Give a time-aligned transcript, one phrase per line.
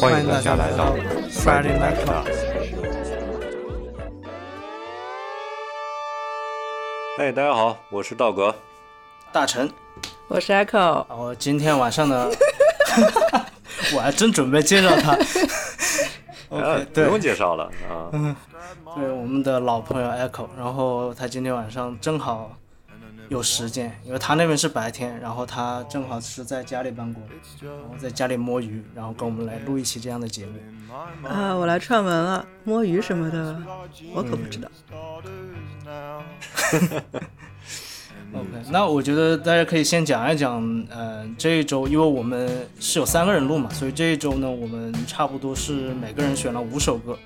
[0.00, 0.96] 欢迎大家来到
[1.28, 2.24] Friday Night Club。
[7.18, 8.54] 哎，大家好，我是道格。
[9.30, 9.70] 大成，
[10.28, 11.04] 我是 Echo。
[11.14, 12.30] 我今天晚上呢，
[13.94, 15.18] 我还真准备介绍他。
[16.48, 18.08] 呃，不用介绍了啊。
[18.96, 22.56] 对，我们的老朋友 Echo，然后他今天晚上正好
[23.30, 27.22] 有时间，因为他那边是白天，然后他正好是在家里办公，
[27.62, 30.54] 然后在家里摸鱼，然后跟我们来录一期这样的节目。
[31.28, 33.56] 啊，我来串门了，摸鱼什么的，
[34.12, 34.68] 我可不知道。
[38.32, 47.16] OK，那我觉得大家可以先讲一讲，呃，这一周，因为我们是有三个人录嘛，所以这一周呢，我们差不多是每个人选了五首歌，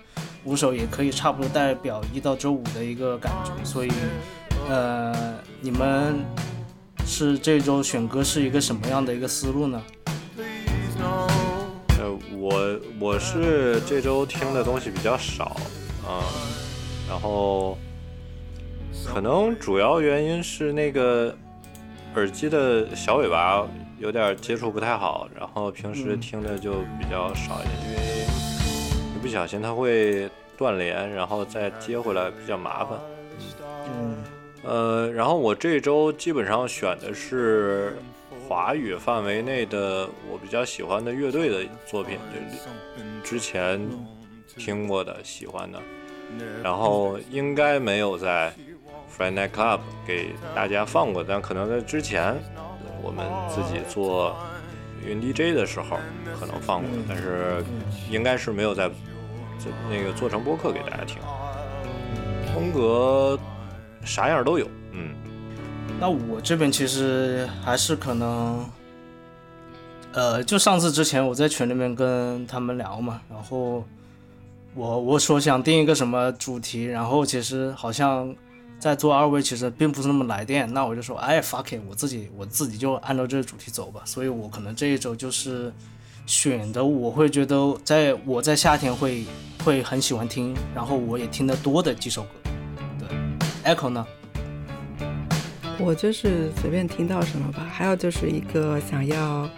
[0.44, 3.91] 五首也可以差不多代表一到周五的一个感觉，所以，
[4.68, 6.24] 呃，你们
[7.05, 9.82] 是这周选歌是一个什么样的一个思路呢？
[11.98, 15.56] 呃，我我是这周听的东西比较少，
[16.06, 16.25] 啊、
[17.08, 17.77] 然后
[19.06, 21.34] 可能主要原因是那个
[22.14, 23.66] 耳机的小尾巴
[23.98, 28.27] 有点接触不太好，然后平时嗯听的就比较少一点，因为
[29.14, 32.98] 一不小心它会断连，然后再接回来比较麻烦。
[33.86, 34.16] 嗯
[34.64, 37.96] 呃，然后我这周基本上选的是
[38.48, 43.80] 华语范围内的我比较喜欢的乐队的作品，就之前
[44.56, 45.78] 听过的、喜欢的，
[46.62, 48.52] 然后应该没有在
[49.16, 52.34] Friday Night Club 给大家放过，但可能在之前
[53.02, 54.34] 我们自己做
[55.06, 55.98] 云 DJ 的时候
[56.38, 57.62] 可能放过，但是
[58.10, 58.88] 应该是没有在
[59.58, 61.18] 在那个做成播客给大家听。
[62.54, 63.38] 风格
[64.05, 65.14] 啥样都有，嗯。
[66.00, 68.69] 那我这边其实还是可能，
[70.12, 73.84] 呃，就上次之前我在群里面跟他们聊嘛，然后
[74.75, 78.34] 我我说想定一个什么主题，然后其实好像
[78.81, 85.72] 在座二位其实并不是那么来电，那我就说哎 fuck it，我自己我自己就按照这个主题走吧，所以我可能这一周就是
[86.26, 89.25] 选的我会觉得在我在夏天会
[89.65, 92.44] 会很喜欢听，然后我也听得多的几首歌，对
[93.64, 94.06] ，Echo 呢？
[95.78, 99.48] 我就是随便听到什么吧，还有就是一个想要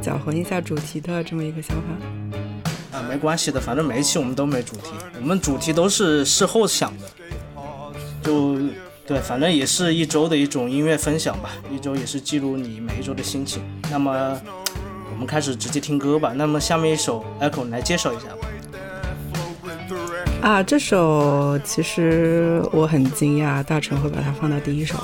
[0.00, 2.98] 搅混一下主题的这么一个想法。
[2.98, 7.04] 啊，没关系的，反正每一期我们都没主题，我们主题都是事后想的，
[8.22, 8.58] 就
[9.06, 13.60] 对，反正也是一周的一种音乐分享吧，一周也是记录你每一周的心情。
[13.90, 14.40] 那么
[15.12, 16.32] 我们开始直接听歌吧。
[16.34, 18.48] 那么下面一首 Echo 你来介绍一下吧。
[20.42, 24.96] 啊，这首其实我很惊讶，大成会把它放到第一首，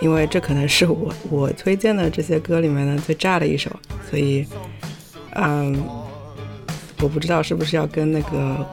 [0.00, 3.70] 因为这可能是我我推荐的这些歌里面呢最炸的一首，
[4.10, 4.46] 所以，
[5.34, 5.74] 嗯，
[7.00, 8.66] 我不知道是不是要跟那个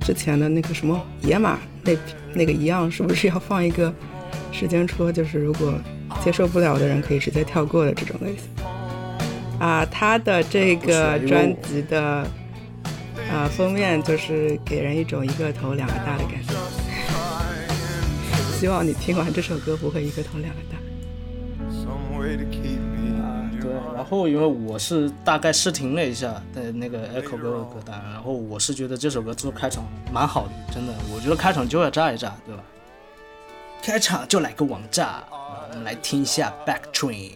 [0.00, 1.92] 之前的那个什么野马那
[2.32, 3.92] 那个一样，是不是要放一个
[4.52, 5.74] 时间戳，就是如果
[6.24, 8.46] 接受不了的人可以直接跳过的这种类型。
[9.58, 12.24] 啊，他的这个专辑的。
[13.34, 16.54] 啊，封面就是给人一种一个头两个大的感觉。
[18.56, 20.78] 希望你听完这首歌不会一个头两个大。
[23.20, 32.62] 啊，对，然后因为我是大概试听了一下的那个 Echo 歌的歌单，然后我是觉得这首歌做开场蛮好的，真的，我觉得开场就要炸一炸，对吧？
[33.82, 37.32] 开场就来个王炸，我们来听一下 Back Train。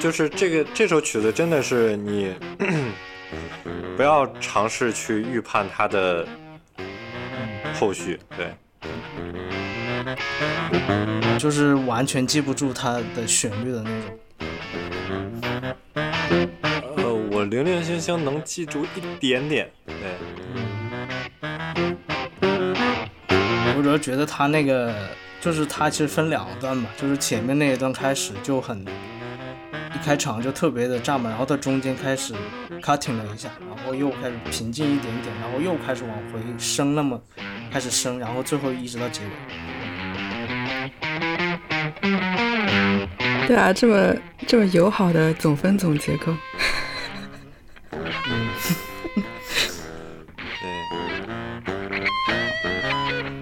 [0.00, 2.34] 就就是这个这首曲子真的是你
[3.96, 6.26] 不要尝试去预判它的
[7.74, 8.52] 后续，对，
[11.38, 14.18] 就是完全记不住它的旋律的那种。
[16.96, 19.94] 呃，我零零星星能记住一点点，对，
[23.76, 24.92] 我主要觉得它那个，
[25.40, 28.84] 就是它其实分两段嘛，就是前面那一段开始就很，
[29.94, 32.32] 一开场就特别的炸嘛，然后到中间开始
[32.80, 37.20] cutting 了一下，然后又开始平静一点点，然后又开始往回升，那么
[37.70, 39.30] 开始升，然后最后一直到结尾。
[43.46, 44.14] 对啊，这么
[44.46, 46.34] 这么友好的总分总结构，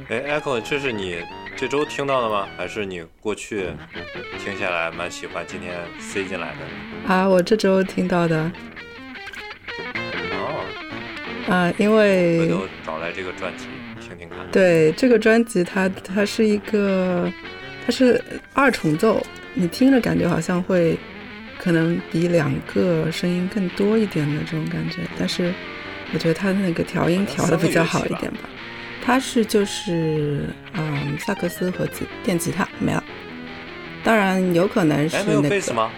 [0.08, 0.20] 对。
[0.24, 1.22] 哎，Echo，这是你
[1.58, 2.46] 这周听到的吗？
[2.56, 3.66] 还是你过去
[4.38, 7.12] 听下来蛮喜欢，今天塞进来的？
[7.12, 8.48] 啊，我这周听到的
[10.30, 10.64] 哦，
[11.48, 13.64] 啊，因回为头找来这个专辑
[14.00, 14.38] 听听看。
[14.52, 17.28] 对这个专辑它，它是一个，
[17.84, 18.22] 它是
[18.54, 19.20] 二重奏，
[19.52, 20.96] 你听着感觉好像会
[21.58, 25.52] 可能比两个声音更多一点的这种感觉，但是
[26.14, 28.48] 我觉得它那个调音调的比较好一点吧。
[29.08, 33.02] 它是就是嗯萨克斯和吉电吉他没了，
[34.04, 35.90] 当然有可能是那个吗？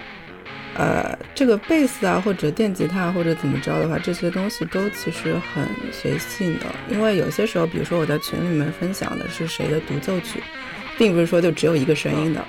[0.76, 6.66] 呃，这个贝斯啊，或者电吉他，或者怎么着的话，这些东西都其实很随性的。
[6.88, 10.40] 因为有些时候，比如说我在群里面分享的是谁的独奏曲，
[10.96, 12.44] 并不是说就只有一个声音的，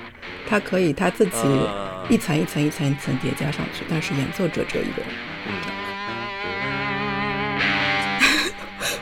[0.46, 5.81] 它可以它自己嗯一层一层一层一层叠加上去，但是演奏者只有一个人。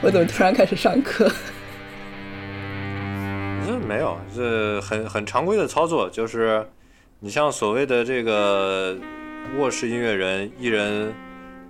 [0.02, 1.30] 我怎么突然开始上课？
[3.66, 6.66] 这 没有，这很很常规的操作，就是
[7.19, 8.97] 你像所谓的这个
[9.59, 11.12] 卧室音乐人、艺人、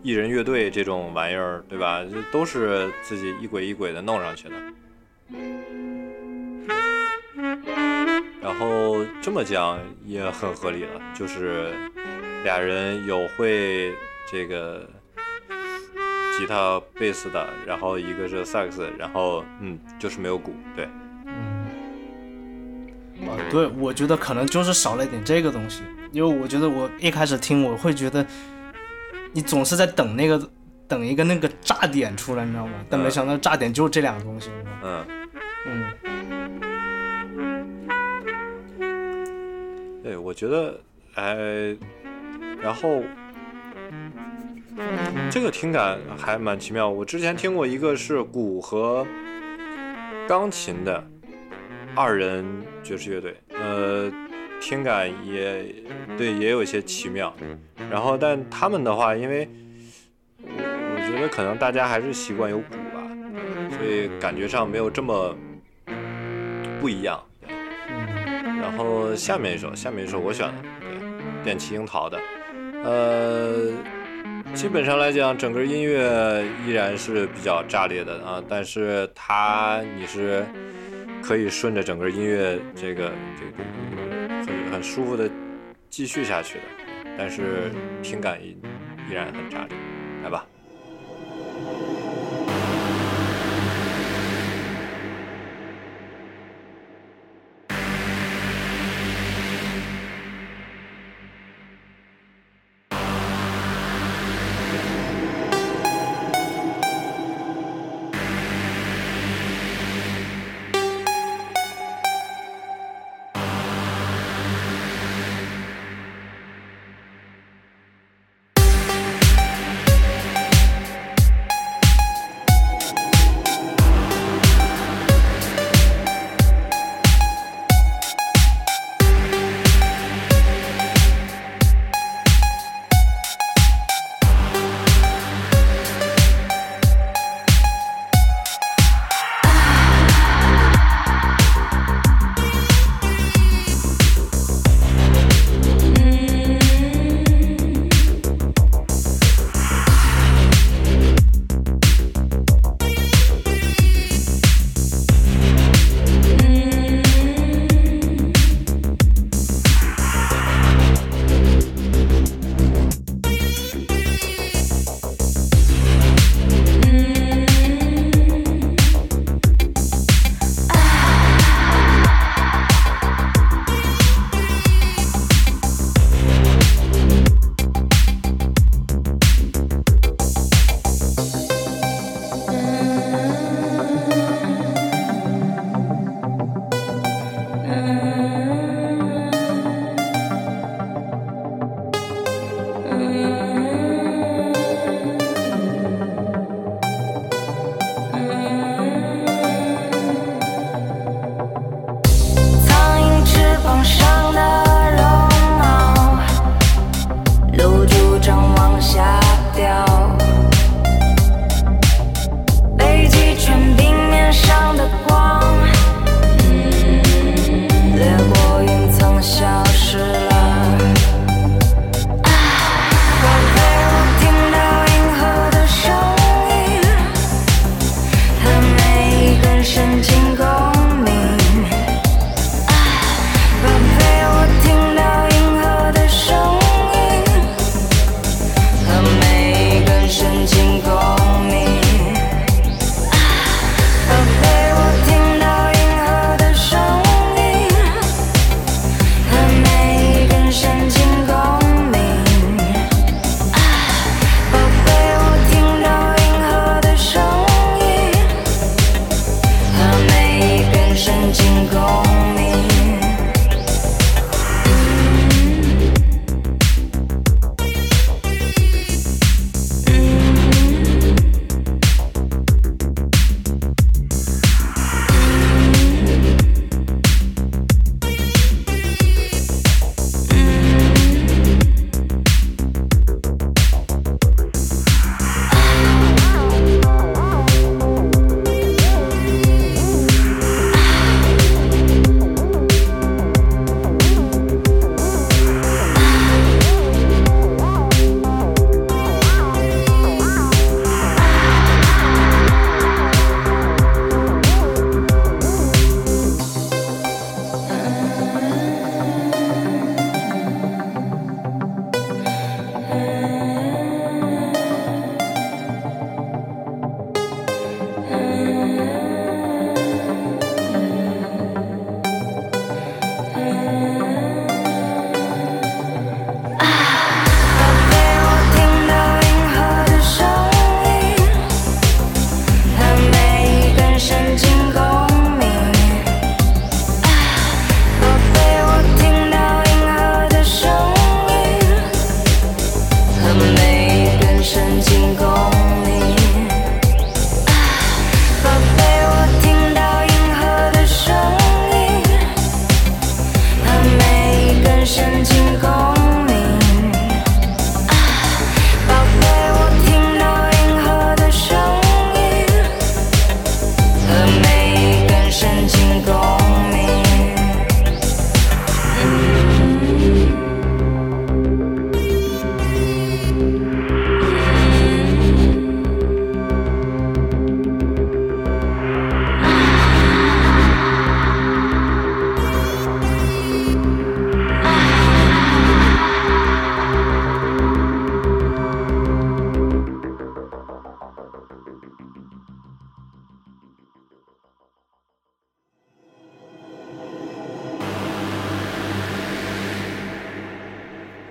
[0.04, 2.04] 艺人乐队这种玩意儿，对吧？
[2.04, 4.54] 这都是自己一轨一轨的弄上去的。
[8.40, 11.72] 然后这么讲也很合理了，就是
[12.44, 13.92] 俩人有会
[14.30, 14.88] 这个
[16.40, 20.86] 吉他、贝斯的，然后一个是萨克斯，然后嗯，就是没有鼓，对。
[20.86, 20.90] 啊，
[23.50, 25.82] 对，我觉得可能就是少了一点这个东西，
[26.12, 28.24] 因为我觉得我一开始听我会觉得，
[29.34, 30.50] 你总是在等那个
[30.88, 32.72] 等一个那个炸点出来，你知道吗？
[32.88, 34.70] 但没想到炸点就是这两个东西，是吧
[35.66, 35.92] 嗯，嗯，
[40.02, 40.80] 对，我觉得，
[41.16, 41.76] 哎，
[42.62, 43.02] 然后
[45.30, 46.88] 这个听感还蛮奇妙。
[46.88, 49.06] 我之前听过一个是鼓和
[50.28, 51.04] 钢琴的
[51.94, 52.44] 二人
[52.82, 54.10] 爵士乐队，呃，
[54.60, 55.74] 听感也
[56.16, 57.34] 对，也有一些奇妙。
[57.90, 59.48] 然后，但他们的话，因为
[60.42, 63.02] 我我觉得可能大家还是习惯有鼓吧，
[63.76, 65.36] 所以感觉上没有这么
[66.80, 67.20] 不一样。
[68.60, 72.20] 然后下面一首，下面一首我选的，对，电气樱桃的，
[72.84, 73.72] 呃，
[74.54, 80.44] 基本上来讲，整个音乐依然是比较炸裂的啊，但是它你是
[81.22, 83.64] 可以顺着整个音乐这个这个
[84.46, 85.28] 很很舒服的
[85.88, 86.64] 继续下去的，
[87.16, 87.70] 但是
[88.02, 88.56] 听感依
[89.08, 89.76] 依然很炸裂，
[90.24, 90.46] 来吧。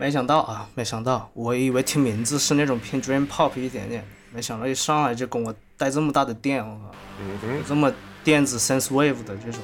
[0.09, 7.93] 没想到啊，没想到，我以为听名字是那种偏 dream pop 一点点，没想到一上来就跟我带这么大的电，我靠，这么
[8.23, 9.61] 电子 sense wave 的这种。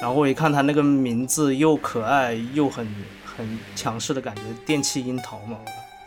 [0.00, 2.84] 然后我一看他那个名字又可爱又很
[3.24, 5.56] 很强势的感觉，电器樱桃嘛。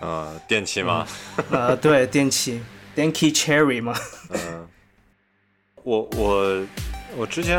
[0.01, 1.07] 呃，电器吗？
[1.49, 2.61] 呃，对，电气，
[2.93, 3.95] 电气 cherry 嘛。
[4.31, 4.67] 嗯，
[5.83, 6.61] 我我
[7.15, 7.57] 我之前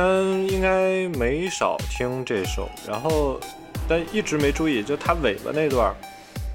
[0.50, 3.40] 应该没少听这首，然后。
[3.86, 5.94] 但一直没注意，就它尾巴那段儿，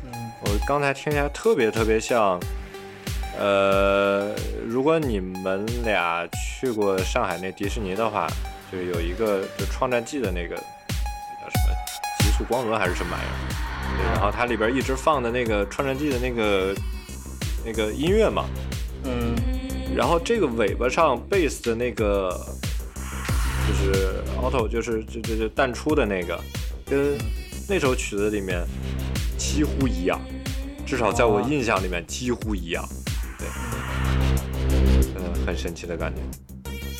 [0.03, 0.11] 嗯，
[0.41, 2.39] 我刚才听起来特别特别像，
[3.37, 4.33] 呃，
[4.67, 8.27] 如果你们俩去过上海那迪士尼的话，
[8.71, 11.75] 就有一个就《创战记》的那个叫什么
[12.23, 13.31] 《极速光轮》还是什么玩意儿，
[13.97, 16.73] 对，然后它里边一直放的那个《创战记》的那个
[17.63, 18.45] 那个音乐嘛，
[19.03, 19.35] 嗯，
[19.95, 22.29] 然后这个尾巴上贝斯的那个
[23.67, 26.39] 就是 auto，就是就就就淡出的那个。
[26.89, 27.17] 跟
[27.67, 28.65] 那首曲子里面
[29.37, 30.19] 几乎一样，
[30.85, 32.83] 至少在我印象里面几乎一样，
[33.37, 33.47] 对，
[35.15, 36.21] 嗯，很神奇的感觉。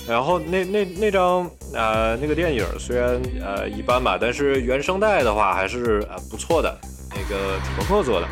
[0.08, 6.80] 然后那那那张呃那个电影虽然呃一般吧，但是原声带的话还是呃不错的，
[7.12, 8.28] 那个楚伯克做的。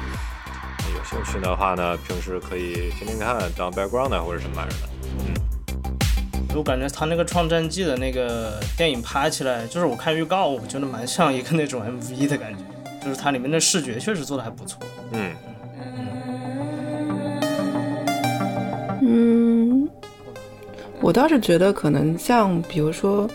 [0.96, 4.89] 有兴趣的话呢，平时可以听听看，当 background 或者什么玩意儿的。
[5.20, 5.47] 嗯
[6.58, 12.60] 我感觉他那个《创战记》的那个电影拍起来，就是我看预告，我觉得蛮像一个那种 MV 的感觉，
[13.00, 14.82] 就是它里面的视觉确实做的还不错。
[15.12, 15.32] 嗯
[19.02, 19.88] 嗯，
[21.00, 23.30] 我倒是觉得可能像比如说，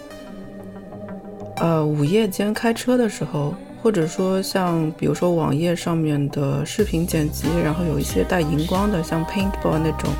[1.59, 10.11] 呃，午夜间开车的时候，或者说像比如说网页上面的视频剪辑，然后有一些带荧光的，像 Paintball 那种。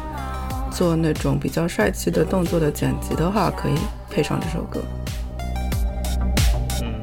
[0.73, 3.75] 做那种比较帅气的动作的剪辑的话，可以
[4.11, 4.81] 配上这首歌。
[6.83, 7.01] 嗯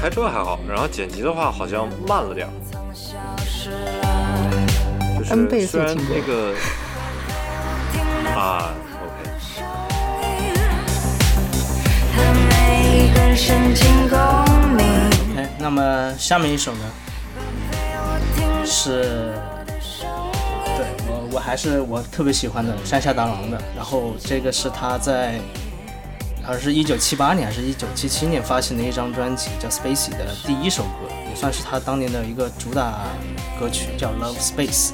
[0.00, 2.50] 开车还好，然后剪辑的话好像慢了点儿。
[5.28, 6.54] N 倍速听那个
[8.34, 8.72] 啊
[9.04, 9.20] ，OK。
[15.34, 16.80] OK，那么下面一首呢
[18.64, 19.34] 是
[21.32, 25.38] 我还是我特别喜欢的山下达郎的，然后这个是他在，
[26.42, 33.06] 好像是一九七八年还是一九七七年发行的一张专辑，叫《Spacey》的第一首歌，也算是他当年的一个主打
[33.58, 34.88] 歌曲，叫《Love Space》。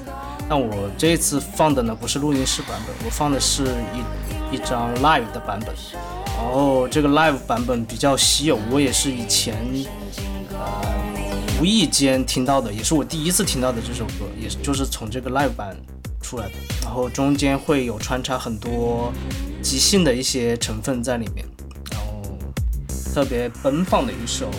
[0.49, 3.65] 那我这一次放的呢不是录音室版本，我放的是
[4.53, 5.75] 一一张 live 的版本。
[6.37, 9.57] 然后这个 live 版本比较稀有，我也是以前
[11.59, 15.75] 无意间听到的，也是我第一次听到的这首歌，也就是从这个 live 版
[16.27, 16.53] 出来的。
[16.83, 19.13] 然后中间会有穿插很多
[19.63, 21.47] 即兴的一些成分在里面，
[21.93, 22.23] 然后
[23.15, 24.51] 特别奔放的一首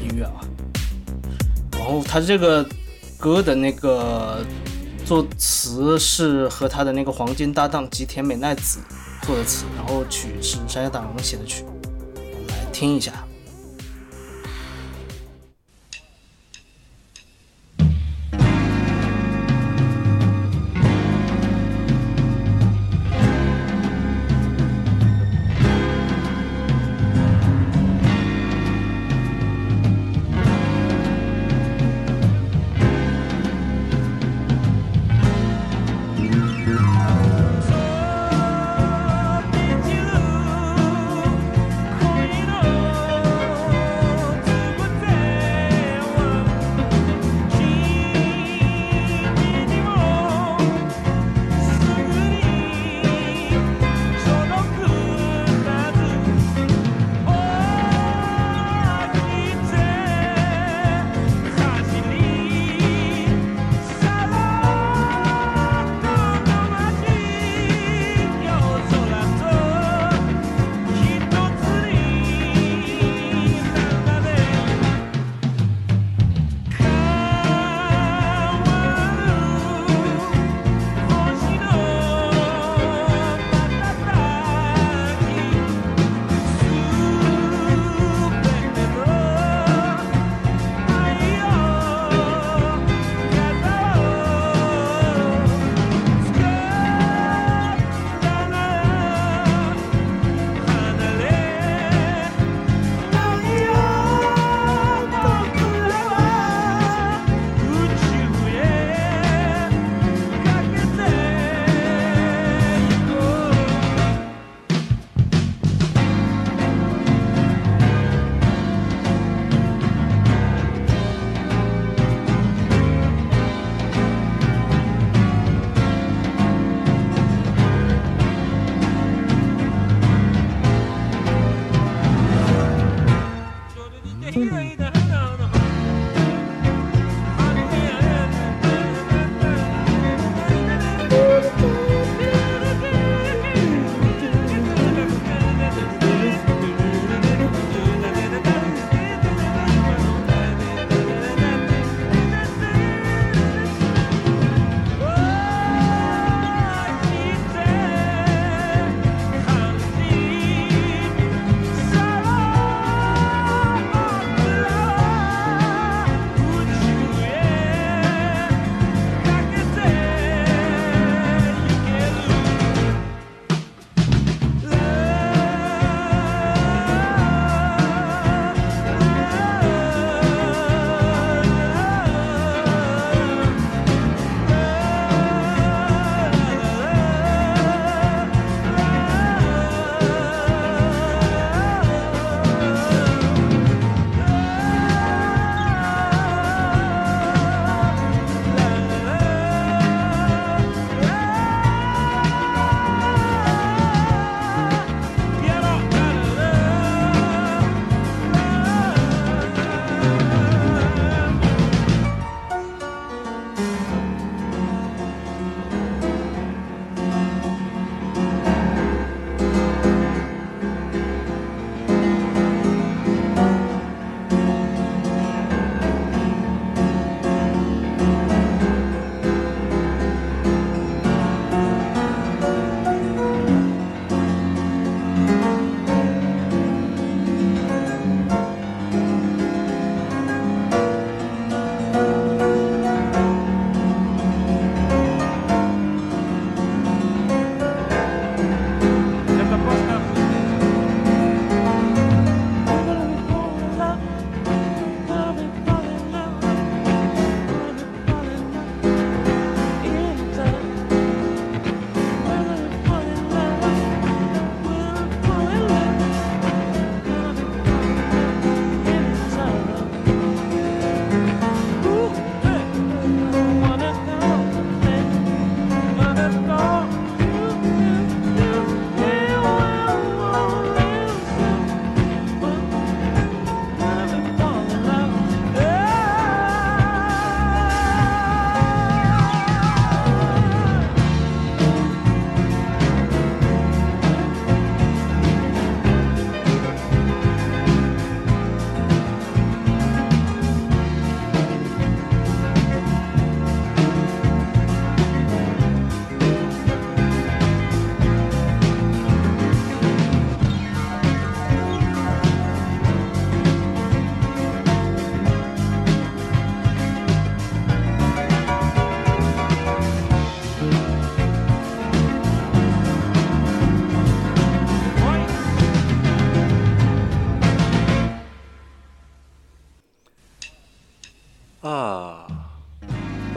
[0.00, 0.40] 音乐啊。
[1.72, 2.64] 然后他这个
[3.18, 4.44] 歌的那个
[5.04, 8.78] 作词是和他的那个黄金搭档吉田美奈子。
[9.22, 11.62] 做的词，然后曲是山下达郎写的曲，
[12.14, 13.12] 我们来听一下。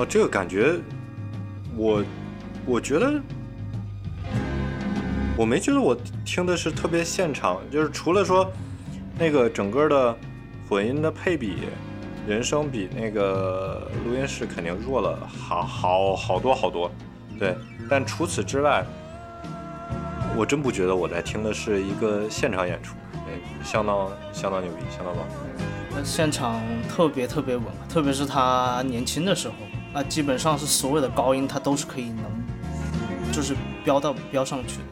[0.01, 0.79] 哦，这个感觉，
[1.77, 2.03] 我
[2.65, 3.21] 我觉得
[5.37, 8.51] 我没觉得我听的是特别现场，就是除了说
[9.19, 10.17] 那个整个的
[10.67, 11.67] 混音的配比，
[12.27, 16.89] 人声比那个录音室肯定弱了好好好多好多，
[17.37, 17.55] 对，
[17.87, 18.83] 但除此之外，
[20.35, 22.95] 我真不觉得我在听的是一个现场演出，
[23.27, 26.03] 哎，相当相当牛逼，相当棒。
[26.03, 26.59] 现场
[26.89, 29.53] 特别特别稳，特别是他年轻的时候，
[29.93, 34.83] 那基本上是所有的高音它都是可以能，就是飙到飙上去的。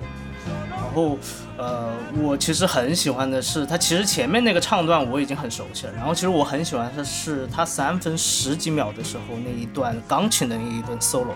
[0.70, 1.18] 然后，
[1.58, 5.94] 呃，我其实很喜欢的是他，其实前面那个唱段我已经很熟悉了。
[5.94, 11.36] 然后，其实我很喜欢的是他三分十几秒的时候那一段钢琴的那一段 solo，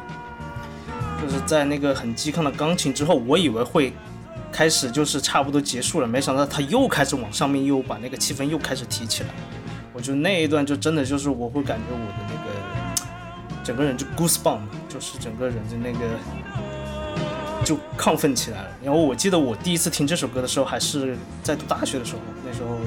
[1.22, 3.94] 就是在那个很激亢的钢琴之后，我以为会。
[4.52, 9.30] 开始就是差不多结束了，没想到他又开始往上面又把那个气氛又开始提起来，
[9.92, 12.52] 我觉得那一段就真的就是我会感觉我的那个
[13.64, 16.00] 整个人就 goosebump，就是整个人的那个
[17.64, 18.68] 就亢奋起来了。
[18.84, 22.78] 然后我记得我第一次听这首歌的时候还是在读大学的时候，那时候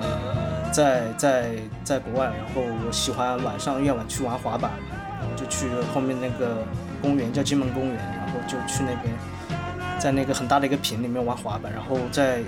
[0.00, 1.50] 呃在在
[1.82, 4.70] 在国外，然后我喜欢晚上夜晚去玩滑板，
[5.18, 6.64] 然后就去后面那个
[7.02, 9.12] 公园叫金门公园，然后就去那边。
[9.98, 12.40] 在那个很大的一个屏里面玩滑板，然后在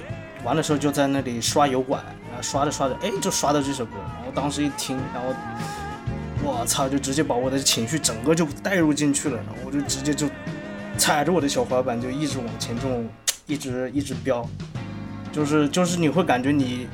[0.44, 5.30] 玩的时候就在那里刷油管，然后刷着刷着，哎，就刷到这首歌，然后当时一听，然后
[6.44, 10.28] 我操，就直接把我的情绪整个就带入进去了，然后我就直接就
[10.96, 13.08] 踩着我的小滑板就一直往前这种
[13.46, 14.48] 一直一直飙，
[15.32, 16.86] 就是就是你会感觉你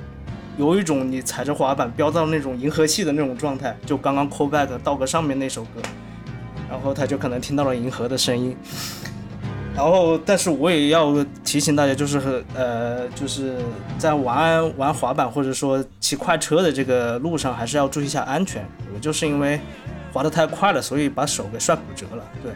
[0.57, 5.81] 有一种你踩着滑板飙到那种银河系的那种状态，就刚刚 call back 到个上面那首歌，
[6.69, 8.57] 然后他就可能听到了银河的声音。
[9.75, 11.13] 然后，但是我也要
[11.45, 13.57] 提醒大家，就是呃，就是
[13.99, 18.65] 在玩玩滑板或者说骑快车的这个路上，还是要注意一下安全。
[18.95, 19.61] 我就是因为
[20.13, 22.25] 滑得太快了，所以把手给摔骨折了。
[22.43, 22.53] 对。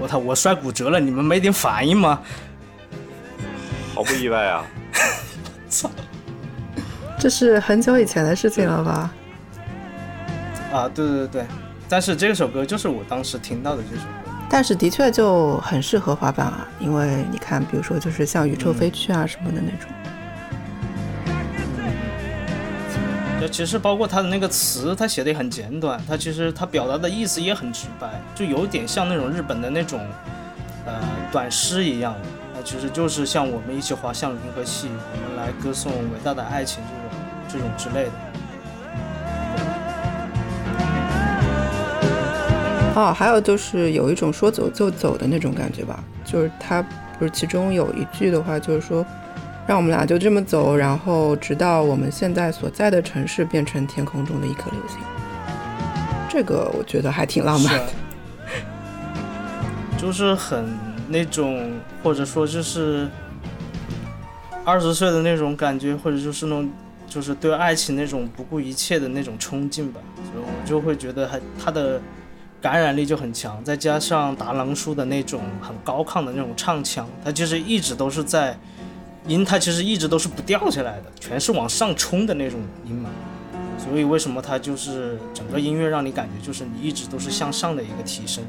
[0.00, 0.18] 我操！
[0.18, 2.20] 我摔骨折了，你们没点反应吗？
[3.92, 4.64] 毫不意外啊！
[5.68, 5.90] 操！
[7.18, 9.12] 这是很久以前的事情了吧？
[10.72, 11.46] 啊，对对对
[11.88, 19.90] 但是这首歌就是我当时听到的这首歌，但是的确就很适合滑板啊，因为你看，比如说就是像宇宙飞去啊什么的那种。
[23.40, 29.98] 就其实包括他的那个词，他写的也很简短，他其实他表达的意思也很直白，就有点像那种日本的那种
[30.84, 30.92] 呃
[31.32, 32.14] 短诗一样，
[32.54, 36.84] 那其实就是像我们一起滑向银河系，我们来歌颂伟大的爱情
[37.48, 38.12] 这种这种之类的。
[42.96, 46.82] 哦，还有就是有一种说走就走的那种感觉吧，就是他
[47.18, 49.06] 不是其中有一句的话，就是说，
[49.64, 54.98] 让我们俩就这么走，然后直到我们现在所在的城市变成天空中的一颗流星。
[56.28, 57.86] 这个我觉得还挺浪漫的，
[59.96, 60.76] 就是很
[61.08, 61.70] 那种，
[62.02, 63.08] 或者说就是
[64.64, 66.70] 二十岁的那种感觉，或者就是那种，
[67.06, 72.00] 就是对爱情那种不顾一切的那种冲劲吧，所以我就会觉得还他的。
[72.60, 78.54] 感染力就很强，再加上达郎叔的那种很高亢的那种唱腔，他其实一直都是在
[79.26, 83.08] 音，他其实一直都是不掉下来的，全是往上冲的那种音嘛。
[83.78, 88.44] 所以为什么他就是整个音乐让你感觉就是你一直都是向上的一个提升。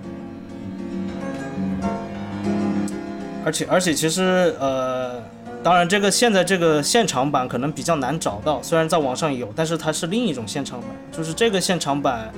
[3.45, 5.24] 而且而且其实呃，
[5.63, 12.30] 当然这个现在这个现场版可能比较难找到，虽然在网上有，但是它是另一种现场版，就是这个现场版，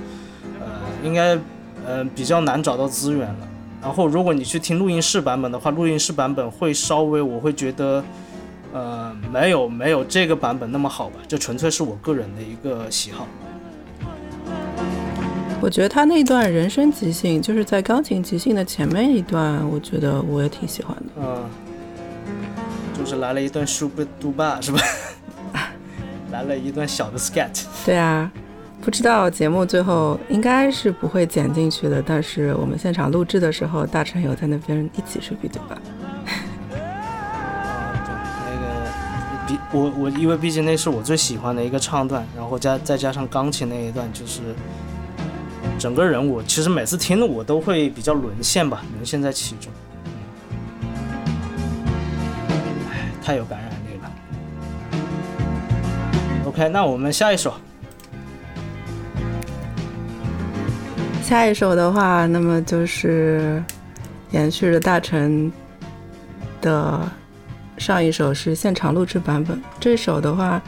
[0.60, 0.66] 呃，
[1.02, 1.36] 应该。
[1.86, 3.48] 嗯，比较难找到资源了。
[3.82, 8.02] 然后，如果你去听录音室版本的话，录音室版本会稍微，我会觉得，
[8.72, 11.16] 呃，没有没有这个版本那么好吧。
[11.28, 13.26] 这纯粹是我个人的一个喜好。
[15.60, 21.12] 我觉得他那段人声即兴，就是在钢琴即兴的前面一段，我觉得我也挺喜欢的。
[21.18, 21.50] 嗯，
[22.98, 24.80] 就是来了一段舒布杜巴是吧？
[26.32, 27.64] 来了一段小的 skat。
[27.84, 28.32] 对啊。
[28.84, 35.70] 不知道节目最后应该是不会剪进去的，但是我们现场录制的时候，大成有在那边一起吹对吧？
[35.70, 35.80] 啊，
[36.70, 36.78] 对，
[38.44, 38.66] 那个
[39.48, 44.42] 比我我因为毕竟那是我最喜欢的一个唱段，然后加再加上钢琴那一段，就是
[45.78, 49.72] 整个人我其实每次听的我都会比较沦陷吧，沦陷在其中。
[52.92, 54.10] 哎，太有感染力了。
[56.44, 57.54] OK，那我们下一首。
[61.24, 63.64] 下一首的话，那么就是
[64.32, 65.50] 延续着大成
[66.60, 67.00] 的
[67.78, 69.58] 上一首是现场录制版本。
[69.80, 70.60] 这首的话，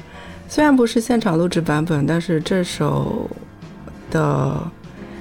[0.49, 3.29] 虽然不是现场录制版本，但是这首
[4.11, 4.59] 的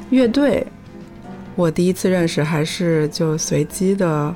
[0.10, 0.66] 乐队，
[1.58, 4.34] 我第一次认识还是就随机的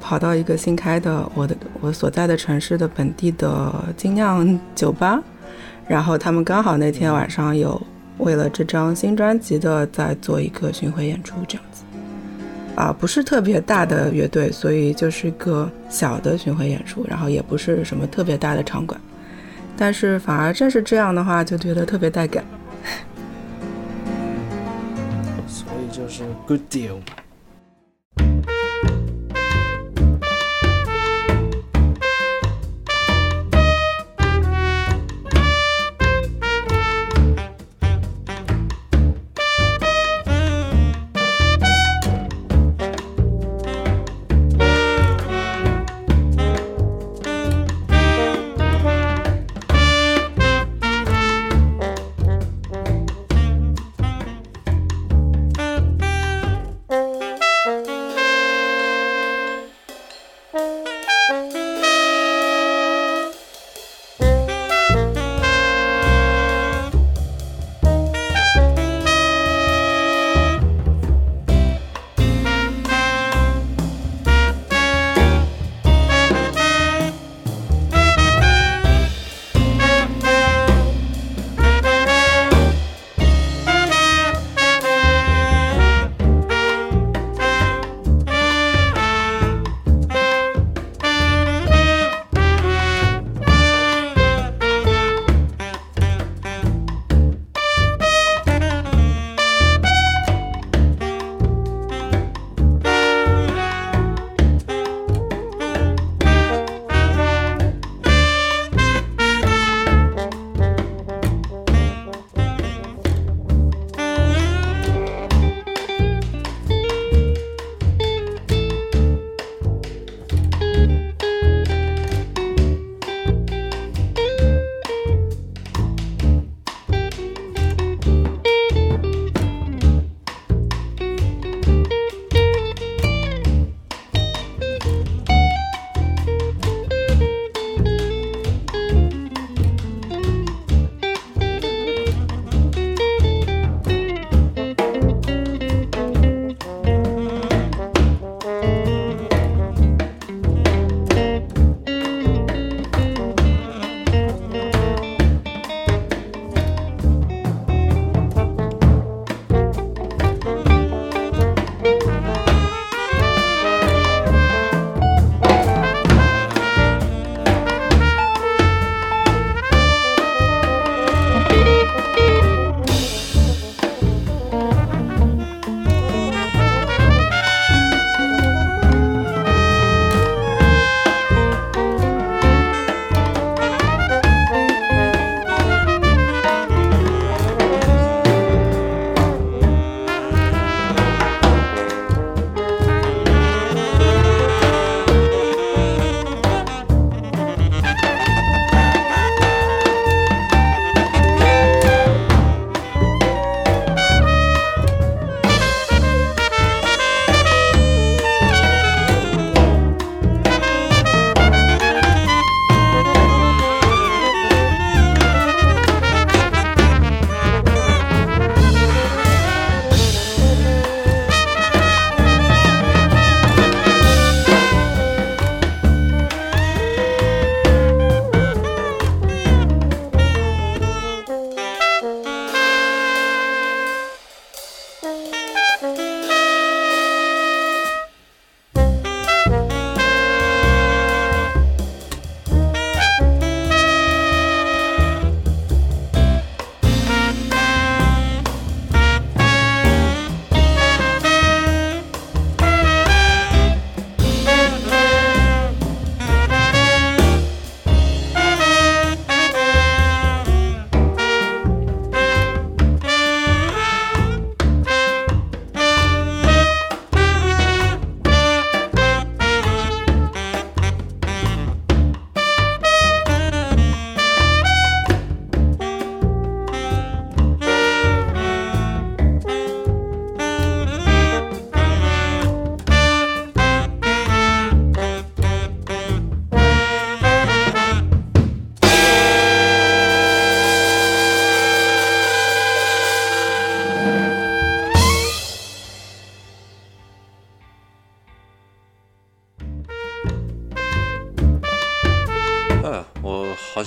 [0.00, 5.22] 跑到一个新开的我的我所在的城市的本地的精酿酒吧，
[5.86, 7.78] 然后他们刚好那天晚上有
[8.18, 11.82] 为了这张新专辑的在做一个巡回演出，这样子。
[12.74, 19.00] 啊，不是特别大的乐队，所以就是一个小的巡回演出，然后也不是什么特别大的场馆，
[19.76, 22.44] 但是反而正是这样的话，就觉得特别带感。
[25.48, 26.98] 所以就是 good deal。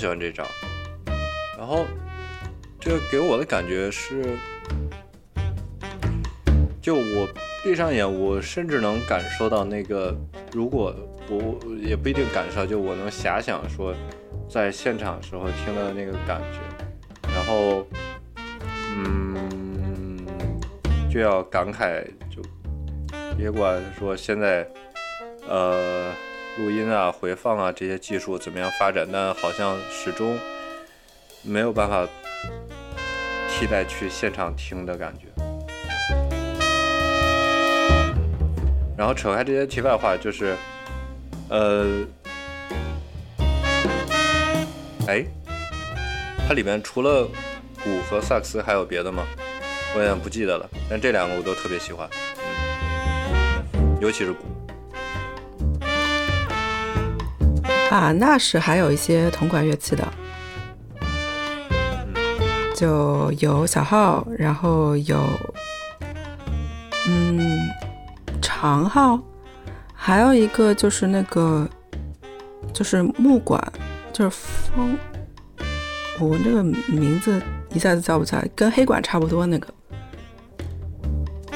[0.01, 0.43] 喜欢这张。
[1.55, 1.85] 然后
[2.79, 4.35] 这给我的感觉是，
[6.81, 7.27] 就我
[7.63, 10.17] 闭上眼，我甚至能感受到那个，
[10.51, 10.91] 如果
[11.29, 13.93] 我也不一定感受，就我能遐想说，
[14.49, 16.57] 在现场时候听到的那个感觉，
[17.31, 17.85] 然后，
[18.95, 20.25] 嗯，
[21.11, 22.41] 就要感慨，就
[23.37, 24.67] 别管说现在，
[25.47, 26.11] 呃。
[26.57, 29.07] 录音啊、回放啊这些技术怎么样发展？
[29.11, 30.37] 但好像始终
[31.43, 32.07] 没有办法
[33.49, 35.27] 替代去现场听的感觉。
[38.97, 40.55] 然后扯开这些题外话，就是，
[41.49, 42.05] 呃，
[45.07, 45.25] 哎，
[46.47, 47.27] 它里面除了
[47.83, 49.25] 鼓和萨克斯还有别的吗？
[49.95, 50.69] 我有点不记得了。
[50.89, 52.07] 但这两个我都特别喜欢，
[53.99, 54.60] 尤其是鼓。
[57.91, 60.07] 啊，那是还有一些铜管乐器的，
[62.73, 65.21] 就有小号，然后有
[67.05, 67.59] 嗯
[68.41, 69.19] 长号，
[69.93, 71.69] 还有一个就是那个
[72.71, 73.61] 就是木管，
[74.13, 74.97] 就是风，
[76.17, 77.41] 我那个名字
[77.73, 79.67] 一下子叫不起来，跟黑管差不多那个。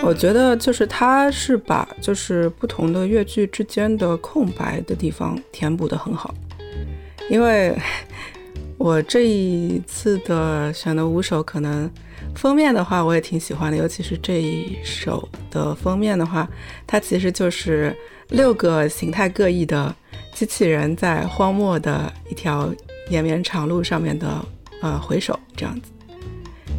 [0.06, 6.32] 我觉得就是他是把就是不同的乐句之间的空白的地方填补的很好，
[7.28, 7.76] 因为
[8.78, 11.89] 我这一次的选的五首可能
[12.36, 16.47] 封面的话我也挺喜欢的，尤其是这一首的封面的话，
[16.86, 17.91] 它其实就是
[18.30, 19.93] 六个形态各异的
[20.36, 22.72] 机器人在荒漠的一条
[23.10, 24.45] 延绵长路上面的
[24.84, 25.89] 呃回首这样子，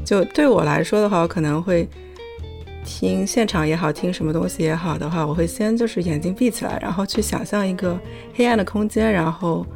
[0.05, 1.89] 就对我来说的话，我可能会。
[2.87, 7.99] 听现场也好，听什么东西也好的话，我会先就是眼睛闭起来，然后去想象一个
[8.35, 9.67] 黑暗的空间，然后，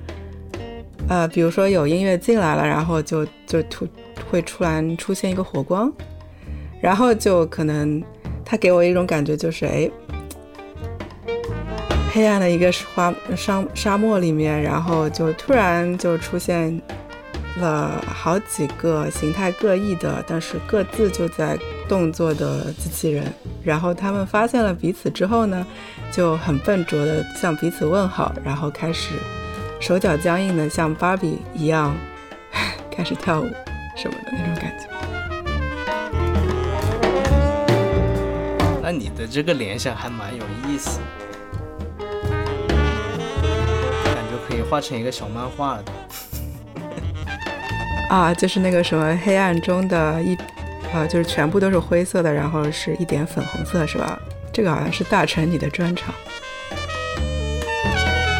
[1.08, 3.86] 呃，比如说有音乐进来了，然后就就突
[4.30, 5.92] 会突然出现一个火光，
[6.80, 8.00] 然后就可能
[8.44, 9.90] 他给我一种感觉就是，哎，
[12.12, 16.80] 黑暗的一个花沙沙漠里面，然后就突然就出现。
[17.56, 21.58] 了好几个形态各异的，但是各自就在
[21.91, 23.24] 动作的机器人，
[23.64, 25.66] 然后他们发现了彼此之后呢，
[26.12, 29.16] 就很笨拙的向彼此问好，然后开始
[29.80, 31.93] 手脚僵硬的像芭比一样
[32.97, 33.51] 开始跳舞
[33.97, 34.86] 什么的那种感觉。
[38.80, 41.01] 那你的这个联想还蛮有意思，
[44.05, 45.84] 感觉可以画成一个小漫画的。
[48.09, 50.36] 啊，就是那个什么黑暗中的一，
[50.93, 54.18] 啊，就是全部都是灰色的，然后是一点粉红色，是吧？
[54.53, 56.12] 这个好像是大成你的专场。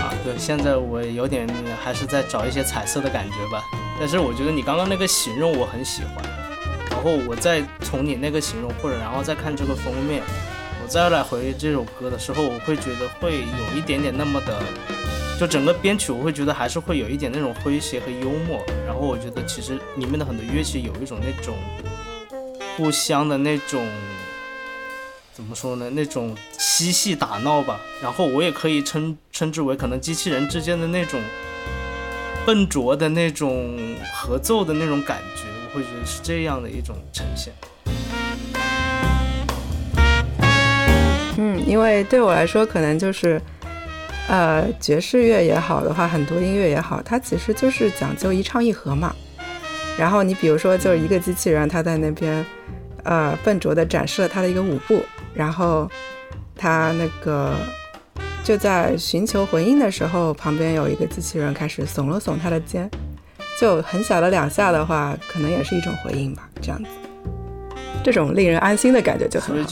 [0.03, 1.49] 啊，对，现在我有点
[1.81, 3.63] 还是在找一些彩色的感觉吧。
[4.01, 6.17] 但是我觉得你刚刚那个形容我很喜欢，
[6.91, 10.21] 然后我再从你那个形容，或者然后再看这个封面，
[10.83, 14.61] 我再来回这首歌的时候，我会觉得会有一点点那么的。
[15.39, 18.63] 就整个编曲，我会觉得还是会有一点那种诙谐和幽默。
[18.85, 21.55] 然后我觉得其实里面的很多乐器有一种那种
[22.81, 23.87] 互相的那种
[25.35, 25.91] 怎么说呢？
[25.91, 27.78] 那种嬉戏打闹吧。
[28.03, 31.20] 然后我也可以称称之为可能机器人之间的那种
[32.47, 33.76] 笨拙的那种
[34.14, 35.43] 合奏的那种感觉。
[35.66, 37.53] 我会觉得是这样的一种呈现。
[41.37, 43.39] 嗯，因为对我来说，可能就是。
[44.28, 49.12] 呃，爵士乐也好的话，很多音乐也好，它其实就是讲究一唱一和嘛。
[50.01, 52.43] 然后你比如说，就是一个机器人，他在那边，
[53.05, 55.87] 呃，笨拙地展示了他的一个舞步，然后
[56.57, 57.55] 他那个
[58.43, 62.91] 就在寻求回应的时候，旁边有一个机器人开始耸了耸他的肩，
[63.61, 66.89] 就很小的两下的话，可能也是一种回应吧，这样子，
[68.03, 69.71] 这种令人安心的感觉就很好。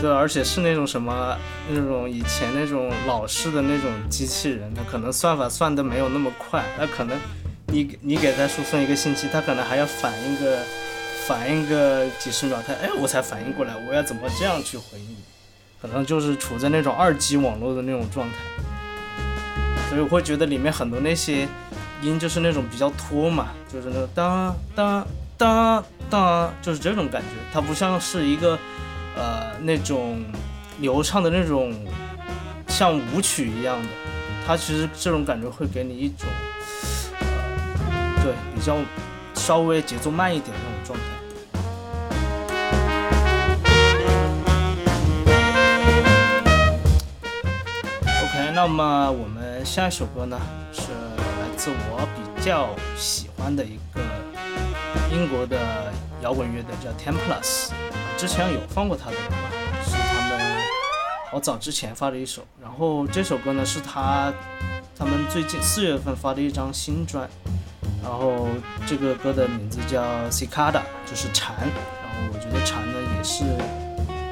[0.00, 1.36] 对，而且是那种什么
[1.68, 7.18] 那种以前那种老式的那种机器人，它可能算法算的没有那么快，那可能
[7.70, 10.58] 你你给它输送一个信息，它可能还要反应个
[11.26, 15.16] 反应个几十秒，它哎我才反应过来我要怎么这样去回应，
[15.80, 18.36] 可能就是处在那种二级网络的那种状态，
[19.88, 21.46] 所以我会觉得里面很多那些
[22.02, 25.06] 音就是那种比较拖嘛，就是那当当
[25.36, 28.58] 当当，就是这种感觉，它不像是一个。
[29.16, 30.22] 呃，那种
[30.78, 31.74] 流畅的那种，
[32.68, 33.88] 像舞曲一样的，
[34.46, 36.28] 它其实这种感觉会给你一种，
[38.60, 38.76] 比较
[39.36, 41.04] 稍微节奏慢一点那种状态。
[48.22, 50.38] OK，那么我们下一首歌呢，
[50.74, 54.02] 是来自我比较喜欢的一个
[55.10, 55.90] 英国的
[56.20, 57.70] 摇滚乐队叫 Ten Plus，
[58.18, 59.34] 之前有放过他的歌，
[59.86, 60.38] 是他们
[61.30, 62.42] 好早之前发的一首。
[62.62, 64.30] 然后这首歌呢是他
[64.94, 67.26] 他们最近四月份发的一张新专，
[68.02, 68.48] 然后
[68.86, 71.54] 这个歌的名字叫 Cicada，就是蝉。
[71.58, 73.44] 然后我觉得蝉呢也是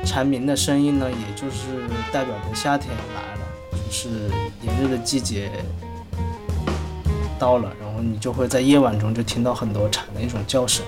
[0.04, 3.40] 蝉鸣的声音呢，也就是代表着夏天来了，
[3.72, 4.08] 就是
[4.62, 5.50] 炎热的季节。
[7.38, 10.84] 到了，然后你就会在夜晚中就听到很多蝉的一种叫声。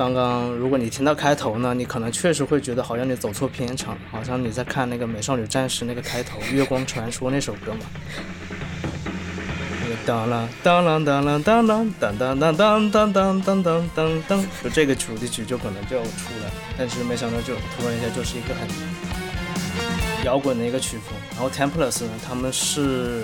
[0.00, 7.80] 刚刚，如果你听到开头呢，你可能确实会觉得好像你走错片场，好像你在看那个《美少女战士》那个开头《月光传说》那首歌嘛。
[10.06, 18.66] 当啷当啷当啷当啷当当当当当当当当当当，就这个主题曲就可能就要出来，但是没想到就突然一下就是一个很
[20.24, 21.14] 摇滚的一个曲风。
[21.32, 23.22] 然后 Templars 呢，他们是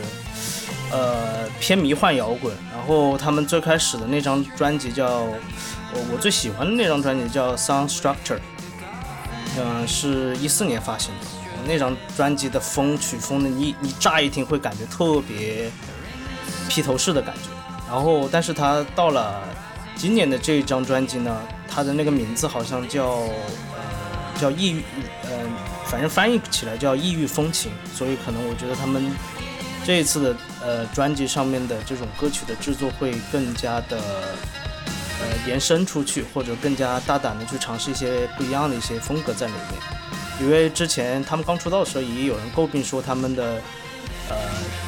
[0.93, 5.27] 呃偏迷幻摇滚，然后他们最开始的那张专辑叫
[6.13, 8.41] 我最喜欢的那张专辑叫 Sound Structure，
[9.59, 11.27] 嗯，是一四年发行的。
[11.67, 15.71] 那张专辑的风曲风呢，你你乍一听会感觉特别。
[16.69, 17.51] 披头士的感觉，
[17.89, 19.41] 然后，但是他到了
[19.95, 24.83] 今年的这一张专辑呢，他的那个名字好像叫呃叫异域，
[25.23, 25.31] 呃，
[25.87, 29.11] 反正翻译起来叫异域风情，所以可能我觉得他们
[29.85, 34.01] 这一次的呃专辑上面的这种歌曲的制作会更加的
[35.21, 43.61] 呃延伸出去，或者更加大胆的去尝试一些不一样的一些风格在里面，因为之前他们刚出道的时候也有人诟病说他们的。
[44.29, 44.37] 呃，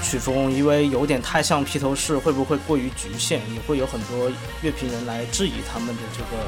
[0.03, 3.41] 曲风因为有点太像披头士，会不会过于局限？
[3.55, 4.29] 也会有很多
[4.63, 6.43] 乐评人来质疑他们的这个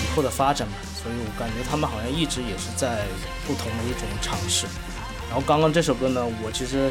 [0.00, 0.74] 以后的发展嘛。
[0.94, 3.04] 所以我感觉他们好像一直也是在
[3.48, 4.66] 不同的一种尝试。
[5.28, 6.88] 然后刚刚这首歌呢，我其实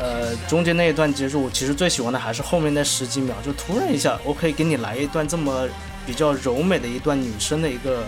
[0.00, 5.68] 呃中间那一段结束，我其实最喜欢的还是后面那十几秒，就突然一下，我可以给你来一段这么
[6.06, 7.98] 比较柔美的一段女生的一个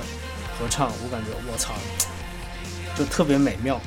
[0.58, 1.74] 合唱，我感觉我操，
[2.96, 3.78] 就特别美妙。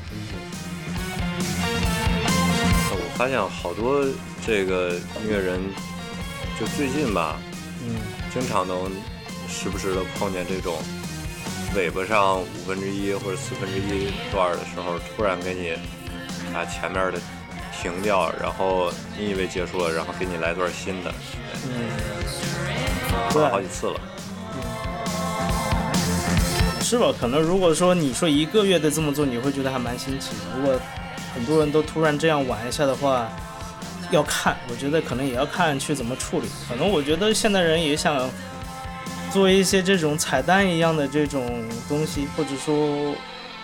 [2.92, 4.06] 我发现好多
[4.46, 5.60] 这个音乐人，
[6.60, 7.40] 就最近吧，
[7.82, 7.96] 嗯，
[8.32, 8.90] 经常能
[9.48, 10.76] 时不时的碰见这种
[11.74, 15.72] 尾巴上五分之一或者四分之一段的时候，突然给你
[16.52, 17.18] 把前面的
[17.80, 21.12] 停掉，然后你以为结束了，然后给你来段新的，
[21.64, 21.90] 嗯，
[23.30, 24.00] 碰了好几次了，
[26.80, 27.12] 是吧？
[27.20, 30.58] 可能如果说你说一个月的这么做，你会觉得还蛮新奇的。
[30.58, 30.78] 如果
[31.34, 33.28] 很多人都突然这样玩一下的话，
[34.10, 36.48] 要看，我觉得可能也要看去怎么处理。
[36.68, 38.28] 可能我觉得现代人也想
[39.30, 43.14] 做一些这种彩蛋一样的这种东西，或者说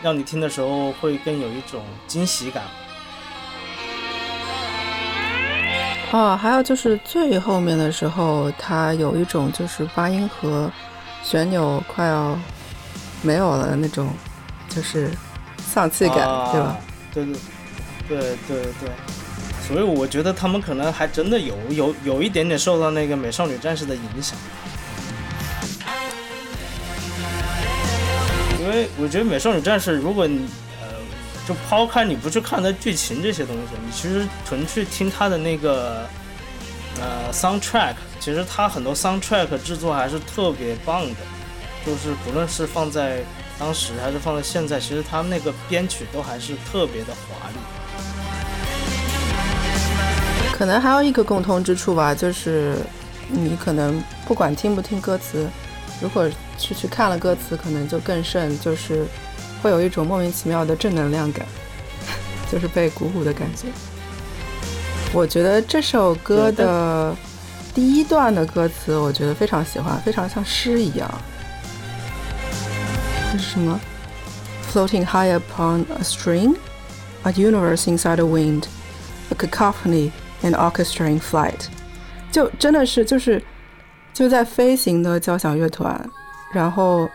[0.03, 2.65] 让你听的时候会更有一种惊喜感。
[6.13, 10.71] 哦，还有就是最后面的时候，它有一种就是八音盒
[11.23, 12.39] 旋钮快要
[13.23, 14.09] 没有了那种，
[14.69, 15.11] 就是
[15.59, 16.19] 丧气感，
[16.53, 16.77] 对吧？
[17.13, 17.35] 对对。
[18.09, 18.91] 对对对，
[19.67, 24.37] 所以我觉得他们可能还真的有有有一点点受到那个美少女战士的影响，
[28.59, 30.62] 因为我觉得美少女战士，如果你呃
[31.47, 36.07] 就抛开你不去看它剧情这些东西，你其实纯去听它的那个
[37.01, 41.17] 呃 soundtrack，其实它很多 soundtrack 制作还是特别棒的，
[41.85, 43.25] 就是不论是放在
[43.59, 47.57] 当时还是放在现在，其实它那个编曲都还是特别的华丽。
[50.53, 52.77] 可能还有一个共通之处吧，就是
[53.29, 55.49] 你可能不管听不听歌词，
[56.01, 59.05] 如果是去看了歌词，可能就更甚，就是
[59.63, 61.47] 会有一种莫名其妙的正能量感，
[62.51, 63.69] 就是被鼓舞的感觉。
[65.15, 67.17] 我觉得这首歌的
[67.75, 71.11] 第一段的歌词，我觉得非常喜欢，非常像诗一样。
[73.33, 73.81] 这是什么
[74.73, 76.57] ？Floating high upon a string,
[77.23, 78.65] a universe inside a wind,
[79.31, 80.11] a cacophony.
[80.43, 81.67] and orchestra in flight，
[82.31, 83.43] 就真的是就是
[84.13, 86.05] 就在飞行的交响乐团，
[86.53, 87.09] 然后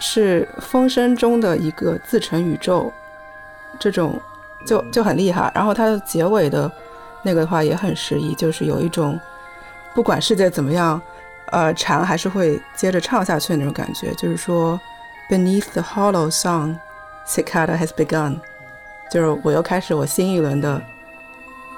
[0.00, 2.92] 是风声中的一个自成宇宙，
[3.78, 4.20] 这种
[4.66, 5.52] 就就很厉害。
[5.54, 6.68] 然后它的结尾的
[7.22, 9.16] 那个的话也很诗意，就是有一种
[9.94, 11.00] 不管世界怎么样，
[11.52, 14.12] 呃，蝉还是会接着唱下去的那种感觉。
[14.14, 14.80] 就是说
[15.28, 16.76] ，Beneath the hollow song,
[17.26, 18.38] cicada has begun，
[19.10, 20.82] 就是我又开始我新一轮的。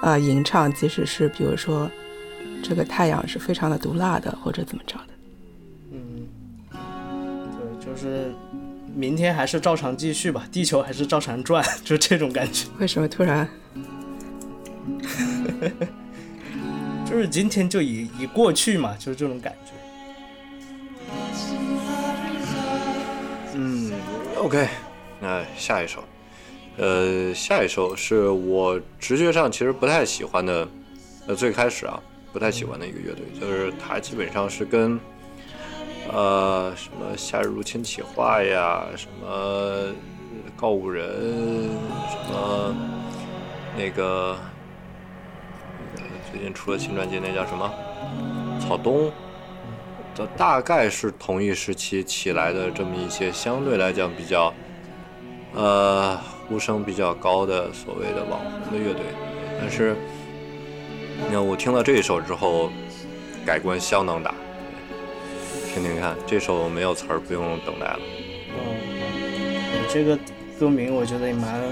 [0.00, 1.88] 啊，吟唱，即使是比如说，
[2.60, 5.11] 这个太阳是非常的毒辣的，或者怎么着的，
[7.93, 8.32] 就是
[8.95, 12.66] 明天还是照常继续吧，地球还是照常转， 就这种感觉。
[12.78, 13.47] 为什么突然？
[17.05, 19.72] 就是今天就已已过去嘛，就是这种感觉。
[23.55, 23.93] 嗯
[24.38, 24.66] ，OK，
[25.20, 26.03] 那下一首。
[26.78, 30.66] 呃，下一首是我直觉上其实不太喜欢的，
[31.26, 34.99] 呃，最开始啊不太喜欢的一个乐队，就是它基本上是跟
[36.12, 39.92] 呃什么夏日入侵企划呀，什么
[40.56, 41.04] 告五人，
[42.10, 42.74] 什么
[43.76, 44.36] 那个
[46.30, 47.72] 最近出了新专辑，那叫什么
[48.60, 49.10] 草东，
[50.14, 54.52] 的大概是同一时期起来的这么一些相对来讲比较，
[55.54, 59.02] 呃，呼声比较高的所谓的网红的乐队。
[59.58, 59.96] 但是，
[61.30, 62.70] 那我听了这一首之后，
[63.46, 64.34] 改观相当大。
[65.72, 68.00] 听听看，这首没有词儿，不用等待了。
[68.58, 70.18] 嗯，这个
[70.60, 71.62] 歌名我觉得也蛮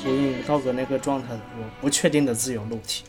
[0.00, 3.02] 呼应道哥那个状态的，我不确定的自由肉体。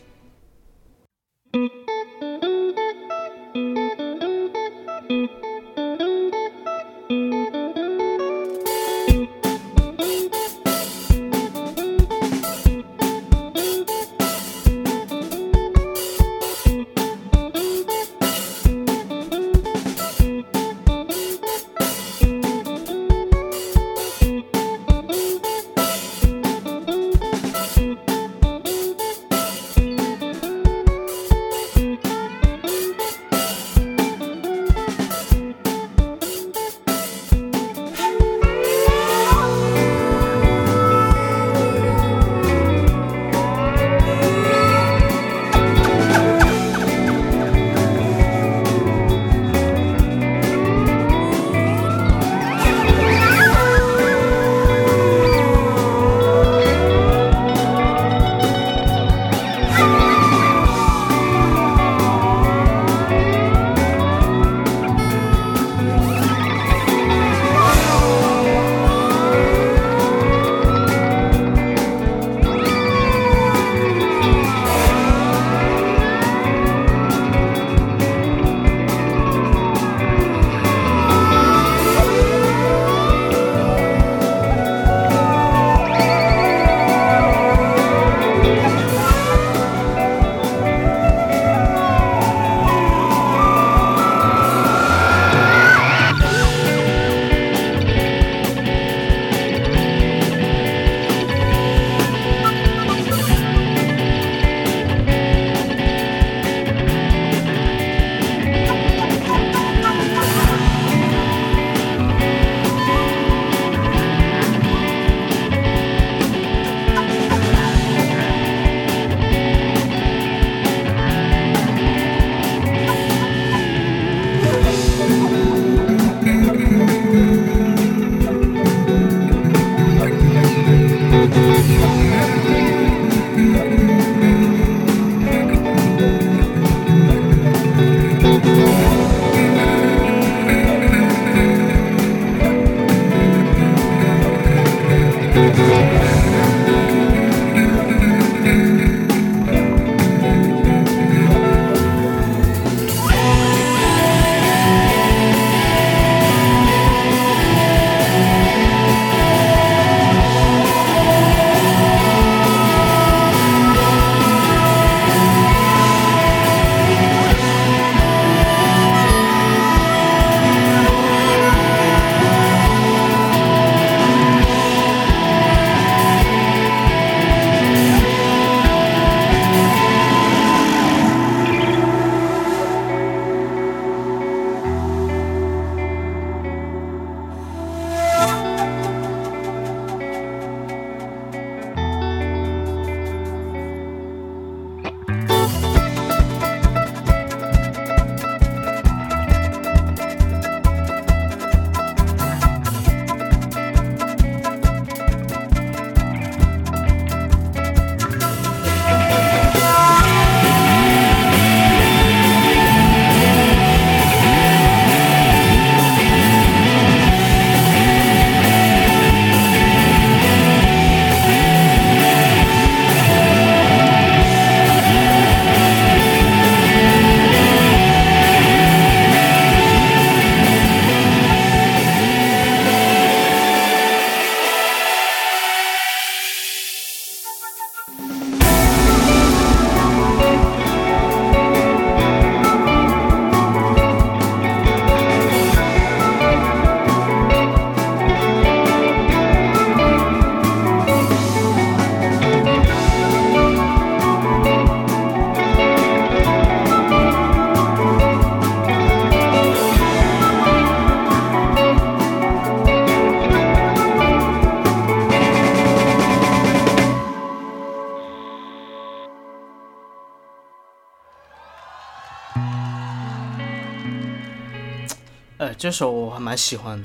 [275.70, 276.84] 这首我还蛮喜欢的。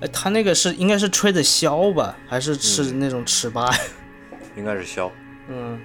[0.00, 3.74] 哎，他那个是应该是吹的箫吧，还是是那种尺八？
[4.54, 5.10] 应该是箫。
[5.48, 5.80] 嗯，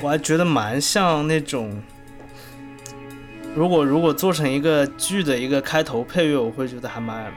[0.00, 1.82] 我还觉得蛮像那种，
[3.56, 7.32] 如果如果做成一个剧的一个开头配乐，我会觉得还蛮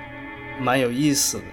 [0.60, 1.44] 蛮有意思的。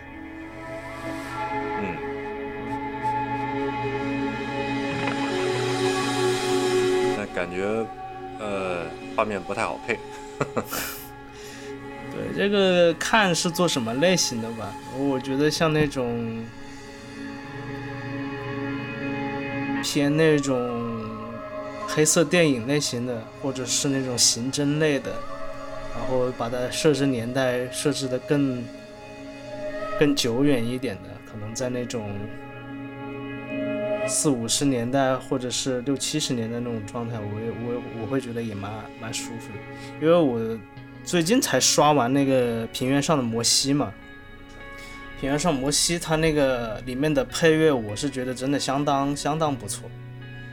[9.18, 9.98] 画面不太好配。
[12.14, 14.72] 对，这个看是做什么类型的吧？
[14.96, 16.44] 我觉得像那种
[19.82, 21.04] 偏那种
[21.88, 25.10] 黑色电影类型的，或者是那种刑侦类的，
[25.96, 28.62] 然后把它设置年代设置的更
[29.98, 32.08] 更久远一点的，可能在那种
[34.08, 40.58] 四五十年代或者是六七十年代那种状态，我也我我会觉得也蛮蛮舒服的，因为我。
[41.04, 43.90] 最近才刷完那个《平原上的摩西》嘛，
[45.20, 49.88] 《平原上摩西》它那个里面的配乐，我是觉得真的相当相当不错。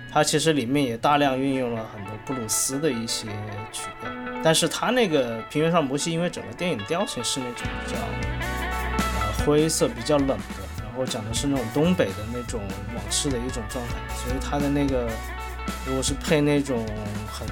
[0.09, 3.27] 它其实里面也大量运用了很多布鲁斯的一些
[3.73, 4.09] 曲调，
[4.41, 7.97] 但是它那个《平原上摩西》因为整个电影调性是那种比较
[9.43, 12.61] 灰色、比较冷的，然后讲的是那种东北的那一种
[12.95, 15.09] 往事的一种状态，所以它的那个
[15.87, 16.85] 如果是配那种
[17.31, 17.47] 很。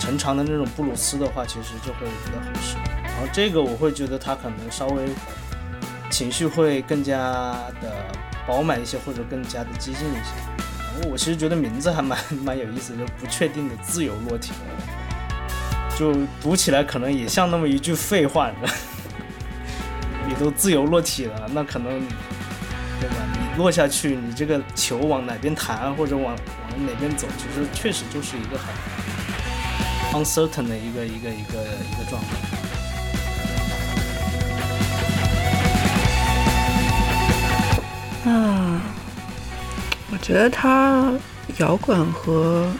[0.00, 2.76] 成长的那种布鲁斯的话，其实就会比较合适。
[3.04, 5.04] 然后这个我会觉得它可能稍微
[6.10, 7.14] 情绪会更加
[7.80, 7.92] 的
[8.44, 10.34] 饱满一些，或者更加的激进一些。
[10.78, 14.50] 然后我其实觉得名字还蛮 蛮有意思，就不确定的自由落体，
[15.96, 18.50] 就读起来可能也像那么一句废话。
[20.26, 22.02] 你 都自由落体了，那可能
[23.02, 23.16] 对吧？
[23.34, 26.36] 你落下去，你这个球往哪边弹，或者往往
[26.86, 28.72] 哪边走，其实确实就是一个很。
[30.12, 32.28] uncertain 的一个一个一个一个状态
[38.30, 38.78] 啊，
[40.10, 41.10] 我觉得他
[41.56, 42.70] 摇滚和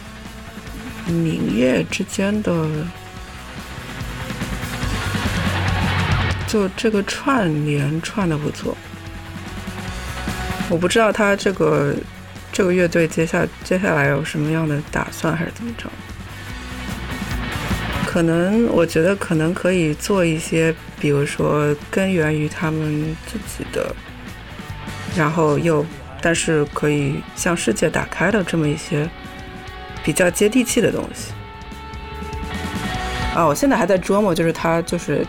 [1.06, 2.52] 民乐之间的
[6.46, 8.76] 就这个串联串的不错。
[10.70, 11.94] 我不知道他这个
[12.50, 15.88] 这个乐队接下接下来有什么样的打算，还是怎么着。
[18.06, 23.94] 可能我觉得可能可以做一些，比如说根源于他们自己的，
[25.16, 25.84] 然后又
[26.20, 29.08] 但是可以向世界打开的这么一些
[30.04, 31.32] 比较接地气的东西。
[33.34, 35.26] 啊，我现在还在琢磨，就是他就是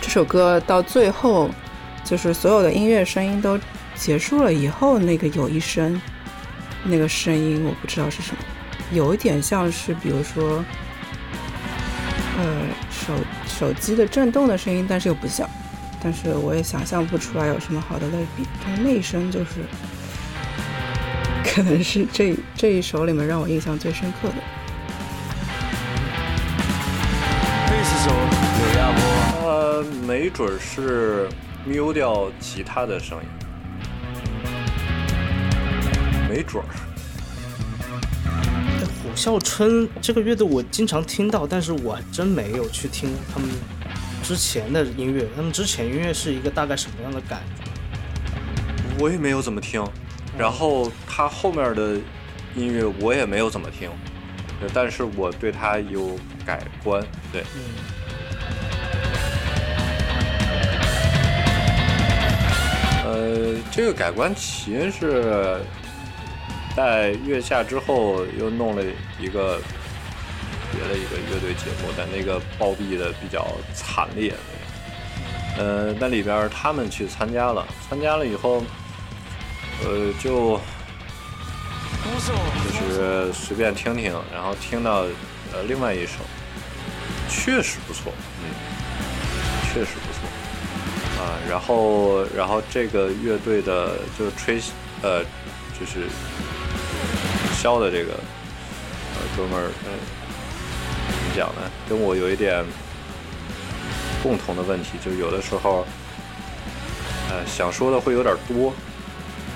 [0.00, 1.50] 这首歌到最后，
[2.04, 3.58] 就是所有的音乐声音都
[3.94, 6.00] 结束了以后，那个有一声
[6.84, 8.38] 那个声音，我不知道是什么，
[8.92, 10.64] 有一点像是比如说。
[12.34, 12.44] 呃，
[12.90, 13.12] 手
[13.46, 15.46] 手机的震动的声音，但是又不像，
[16.02, 18.44] 但是我也想象不出来有什么好的类比。
[18.64, 19.66] 但是那一声就是，
[21.44, 24.34] 可能是这这一首里面让我印象最深刻的。
[27.66, 29.02] 这是首有压波，
[29.46, 31.28] 呃，没准是
[31.68, 33.41] miu 掉其他的声音，
[36.32, 36.66] 没准儿。
[38.80, 43.50] 虎啸春这个乐队我经常听到，但是我还真没有去听他们
[44.22, 45.28] 之前的音乐。
[45.36, 47.64] 他们之前音乐是一个大概什么样的感觉？
[48.98, 49.84] 我也没有怎么听。
[50.38, 51.98] 然后他后面的
[52.56, 53.90] 音乐我也没有怎么听，
[54.72, 57.04] 但是我对他有改观。
[57.30, 57.44] 对，
[63.04, 65.60] 呃，这个改观起因是。
[66.74, 68.82] 在月下之后，又弄了
[69.20, 69.60] 一个
[70.72, 74.32] 别的一个乐队节目，但那个暴毙的比较惨烈。
[75.58, 78.64] 呃，那里边他们去参加了，参加了以后，
[79.84, 80.58] 呃，就
[82.64, 85.02] 就是随便听听，然后听到
[85.52, 86.20] 呃另外一首，
[87.28, 88.10] 确实不错，
[88.40, 88.48] 嗯，
[89.68, 91.36] 确实不错啊。
[91.50, 94.58] 然后，然后这个乐队的就吹，
[95.02, 95.22] 呃，
[95.78, 96.06] 就是。
[97.52, 99.92] 肖的这个呃哥们儿，嗯，
[101.08, 101.60] 怎么讲呢？
[101.88, 102.64] 跟我有一点
[104.22, 105.86] 共同的问题，就有的时候，
[107.30, 108.72] 呃，想说的会有点多，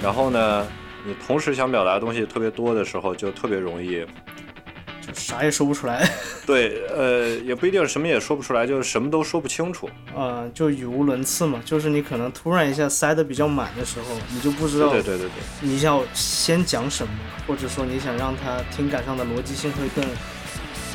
[0.03, 0.67] 然后呢，
[1.05, 4.07] 你同时想表达的东西特别多的时候，就特别容易。
[5.15, 6.09] 啥也说不出来，
[6.47, 11.61] 对，呃，也不一定什么也说不出来，就是什么都说不清楚，呃，就语无伦次嘛。
[11.65, 17.13] 就是你可能突然一下塞得比较满的时候，你就不知道，对对对对，你要先讲什么，
[17.47, 20.05] 或者说你想让他听感上的逻辑性会更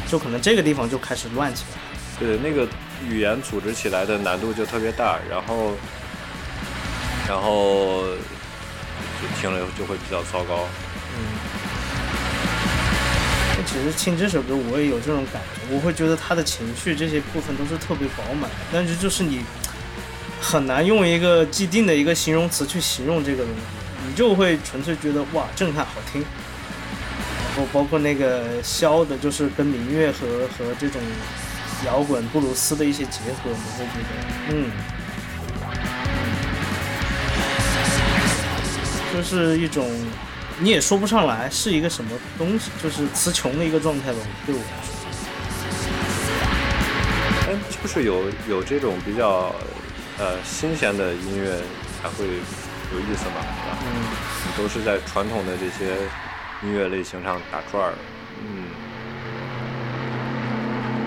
[0.07, 1.79] 就可能这个地方就开始乱起来。
[2.19, 2.67] 对，那个
[3.07, 5.71] 语言组织起来的难度就特别大，然后，
[7.27, 8.03] 然后
[9.21, 10.67] 就听了就会比较糟糕。
[11.17, 11.60] 嗯。
[13.71, 19.45] 其实听这首歌我也有这种感觉，我会觉得他的情绪这些部分都是特别饱满，但是就是你
[20.41, 23.61] 很难用一个既定的一个形容词去形容这个东西，
[24.05, 31.01] 你就会纯粹觉得哇震撼好听，然后包括那个箫的，就是跟民乐和和这种
[31.85, 34.09] 摇滚布鲁斯的一些结合，你会觉得
[34.49, 34.69] 嗯，
[39.15, 39.89] 就是一种。
[40.61, 44.93] 你也说不上来是一个什么东西，就是词穷的一个状态吧，对我来说。
[47.49, 49.55] 哎，就是有有这种比较
[50.19, 51.59] 呃新鲜的音乐
[51.99, 53.77] 才会有意思嘛，是吧？
[53.83, 53.87] 嗯。
[54.45, 55.95] 你都是在传统的这些
[56.63, 57.93] 音乐类型上打转儿，
[58.39, 58.65] 嗯。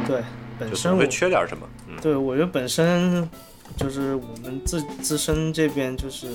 [0.05, 0.22] 对，
[0.59, 1.68] 本身会缺点什么？
[1.88, 1.96] 嗯。
[2.02, 3.30] 对，我觉得本身
[3.77, 6.27] 就是我们自自身这边，就是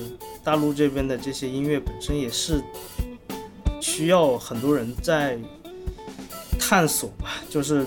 [0.44, 2.62] 大陆这边的这些音乐本身也是。
[3.82, 5.38] 需要很多人在
[6.58, 7.86] 探索吧，就是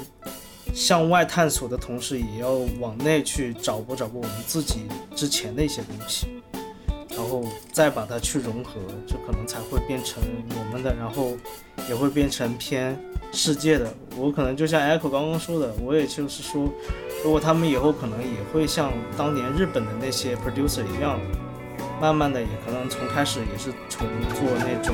[0.73, 6.25] 向外探索的同时，也要往内去找不找不我们自己之前的一些东西，
[7.23, 8.73] 然后再把它去融合，
[9.07, 11.31] 就可能才会变成我们的，然后
[11.87, 12.99] 也会变成偏
[13.31, 13.93] 世界的。
[14.17, 16.67] 我可能就像 Echo 刚刚说的，我也就是说，
[17.23, 21.17] 如果他们以后可能也会像当年日本的那些 producer 一样，
[22.01, 24.05] 慢慢的也可能从开始也是从
[24.35, 24.93] 做那种。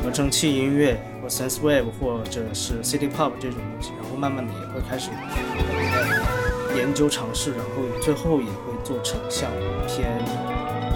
[0.00, 5.10] 合成器音乐或 sense wave 或者是 city pop 这种东西，然后慢慢的也会开始
[6.76, 9.50] 研究尝试，然后最后也会做成像
[9.88, 10.08] 偏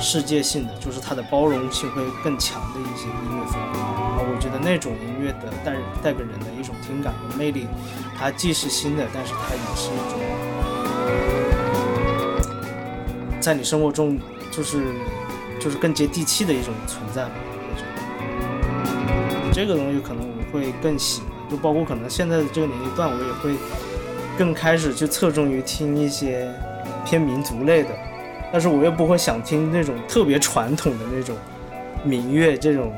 [0.03, 3.79] 世界性的，就是它的包容性会更强的一些音乐风格。
[3.79, 7.67] 然后我觉得那种音乐的带带给人的一种听感和魅力，
[8.19, 10.19] 它既是新的，但是它也是一种
[13.41, 14.19] 在你生活中
[14.51, 14.85] 就是
[15.61, 17.31] 就是更接地气的一种存在吧，
[17.71, 19.53] 我觉得。
[19.53, 23.55] 这个东西可能我会更喜欢，就包括可能现在的这个年龄段，我也会
[24.37, 26.53] 更开始去侧重于听一些
[27.05, 27.91] 偏民族类的，
[28.53, 31.35] 但是我又不会想听那种特别传统的那种
[32.05, 32.93] 民乐这种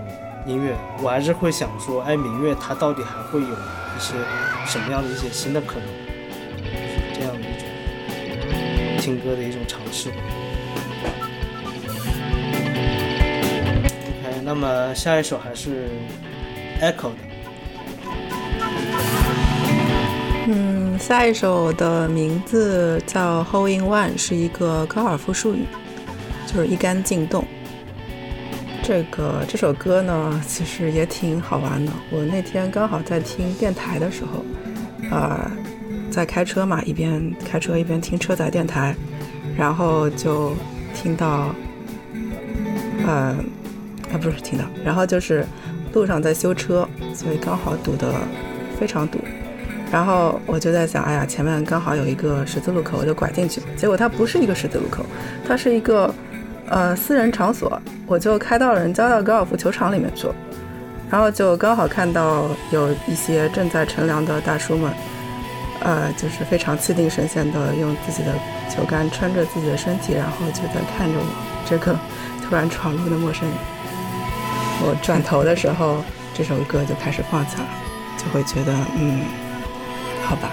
[0.46, 4.14] 音乐，我还是会想说，哎，民乐它到底还会有一些
[4.66, 5.88] 什么样的一些新的可能，
[7.14, 7.66] 这样的一种
[8.98, 10.10] 听歌的一种尝试。
[14.22, 15.88] OK，那么下一首还是。
[16.82, 17.14] Echo 的，
[20.48, 25.66] 嗯，下一首的名字叫《Hole in One》，是一个高尔夫术语，
[26.46, 27.44] 就是一杆进洞。
[28.82, 31.92] 这个这首歌呢，其实也挺好玩的。
[32.10, 34.42] 我那天刚好在听电台的时候，
[35.10, 35.50] 呃，
[36.10, 38.96] 在开车嘛，一边开车一边听车载电台，
[39.58, 40.54] 然后就
[40.94, 41.54] 听到，
[43.06, 43.36] 呃，
[44.10, 45.46] 啊，不是听到，然后就是。
[45.92, 48.12] 路上在修车，所以刚好堵得
[48.80, 49.20] 非常堵。
[49.94, 53.62] 然后我就在想，哎呀，前面刚好有一个十字路口，我就拐进去。
[53.76, 55.06] 结果它不是一个十字路口，
[55.46, 56.12] 它是一个
[56.68, 60.26] 呃私人场所，我就开到人家的高尔夫球场里面去。
[61.08, 64.92] 然后就刚好看到有一些正在乘凉的大叔们，
[65.78, 68.32] 呃，就是非常气定神闲的用自己的
[68.68, 71.24] 球杆撑着自己的身体，然后就在看着我
[71.70, 71.96] 这个
[72.42, 73.56] 突然闯入的陌生人。
[74.82, 76.02] 我转头的时候，
[76.34, 77.70] 这首歌就开始放起来了，
[78.18, 79.20] 就会觉得，嗯，
[80.26, 80.50] 好吧。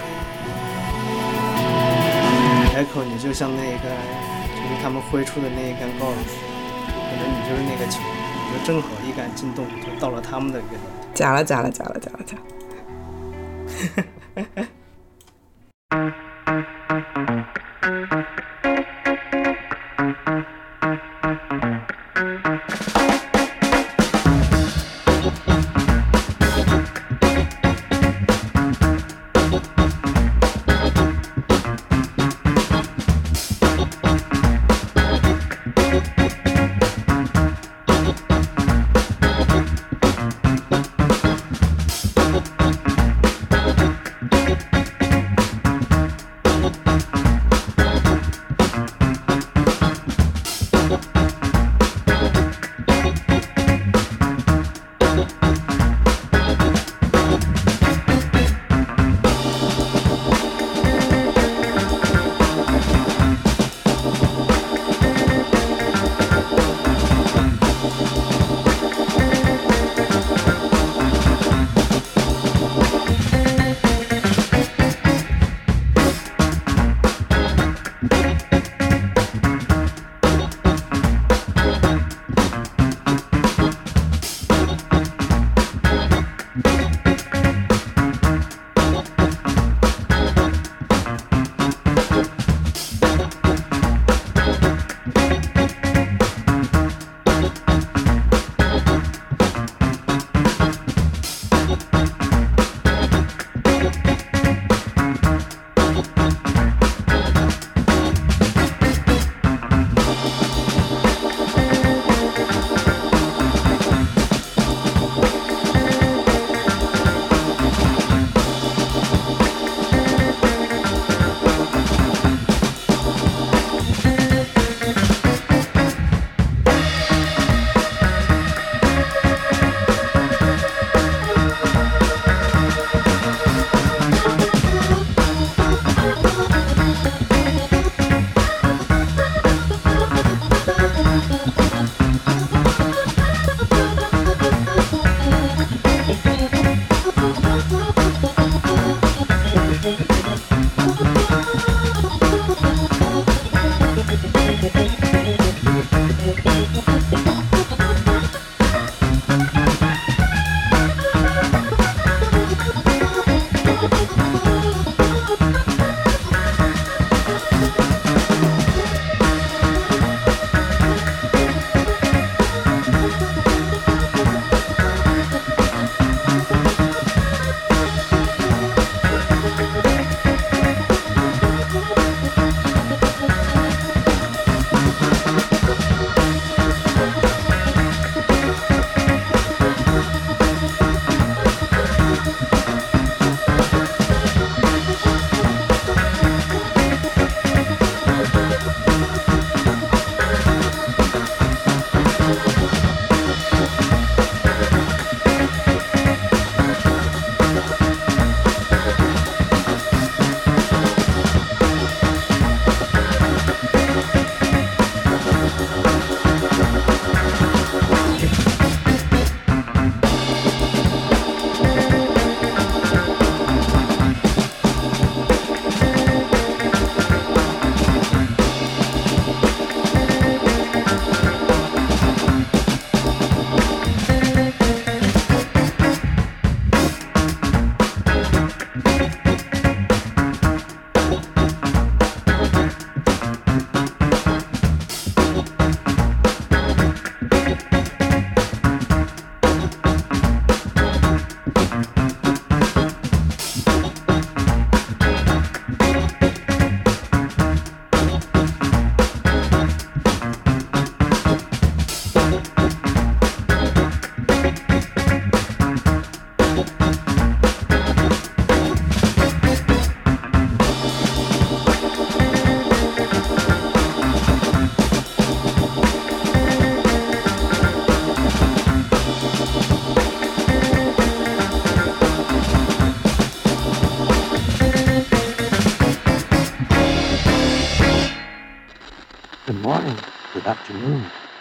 [2.76, 3.90] Echo，你就像那个，
[4.56, 6.16] 就是他们挥出的那一杆 golf，，
[6.88, 10.82] 可能你就是那个球，你就正好一杆进洞，就到了他们的月亮。
[11.14, 12.38] 假了，假了，假了，假了，假。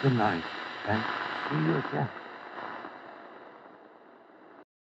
[0.01, 0.50] Good night.